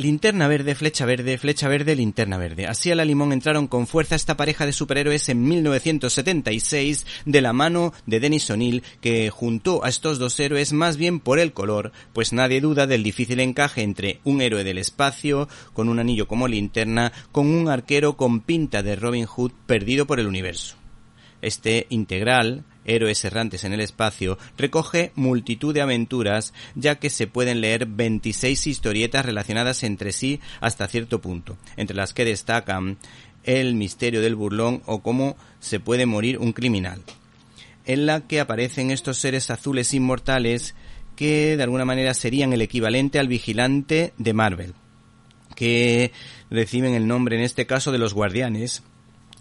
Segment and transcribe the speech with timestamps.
[0.00, 2.66] Linterna verde, flecha verde, flecha verde, linterna verde.
[2.66, 7.52] Así a la limón entraron con fuerza esta pareja de superhéroes en 1976 de la
[7.52, 11.92] mano de Dennis O'Neill que juntó a estos dos héroes más bien por el color,
[12.14, 16.48] pues nadie duda del difícil encaje entre un héroe del espacio con un anillo como
[16.48, 20.76] linterna con un arquero con pinta de Robin Hood perdido por el universo.
[21.42, 27.60] Este integral Héroes errantes en el espacio, recoge multitud de aventuras, ya que se pueden
[27.60, 32.98] leer 26 historietas relacionadas entre sí hasta cierto punto, entre las que destacan
[33.44, 37.00] el misterio del burlón o cómo se puede morir un criminal,
[37.86, 40.74] en la que aparecen estos seres azules inmortales
[41.14, 44.74] que de alguna manera serían el equivalente al vigilante de Marvel,
[45.54, 46.10] que
[46.50, 48.82] reciben el nombre en este caso de los guardianes,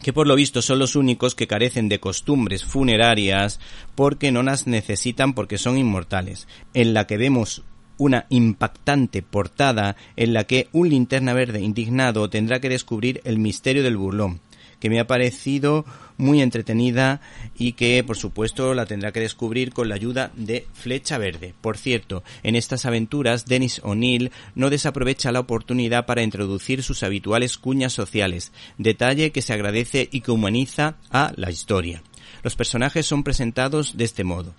[0.02, 3.60] que por lo visto son los únicos que carecen de costumbres funerarias
[3.96, 7.64] porque no las necesitan porque son inmortales, en la que vemos
[7.98, 13.84] una impactante portada en la que un linterna verde indignado tendrá que descubrir el misterio
[13.84, 14.40] del burlón,
[14.80, 15.86] que me ha parecido
[16.18, 17.22] muy entretenida
[17.58, 21.54] y que por supuesto la tendrá que descubrir con la ayuda de Flecha Verde.
[21.62, 27.58] Por cierto, en estas aventuras Dennis O'Neill no desaprovecha la oportunidad para introducir sus habituales
[27.58, 32.04] cuñas sociales, detalle que se agradece y que humaniza a la historia.
[32.44, 34.54] Los personajes son presentados de este modo.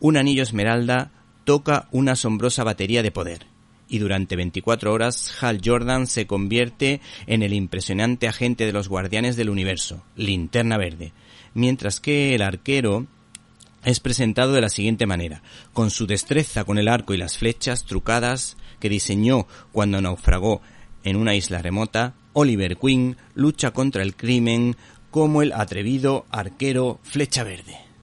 [0.00, 1.10] Un anillo esmeralda
[1.44, 3.57] toca una asombrosa batería de poder
[3.88, 9.36] y durante 24 horas Hal Jordan se convierte en el impresionante agente de los guardianes
[9.36, 11.12] del universo, Linterna Verde,
[11.54, 13.06] mientras que el arquero
[13.84, 17.84] es presentado de la siguiente manera, con su destreza con el arco y las flechas
[17.84, 20.60] trucadas que diseñó cuando naufragó
[21.04, 24.76] en una isla remota, Oliver Queen lucha contra el crimen
[25.10, 27.87] como el atrevido arquero Flecha Verde.